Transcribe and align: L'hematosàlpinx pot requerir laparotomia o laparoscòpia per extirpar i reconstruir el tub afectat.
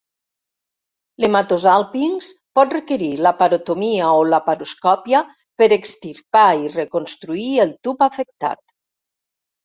L'hematosàlpinx 1.23 2.29
pot 2.59 2.71
requerir 2.75 3.09
laparotomia 3.27 4.07
o 4.21 4.23
laparoscòpia 4.35 5.21
per 5.63 5.67
extirpar 5.77 6.47
i 6.63 6.71
reconstruir 6.77 7.51
el 7.67 7.75
tub 7.89 8.01
afectat. 8.07 8.75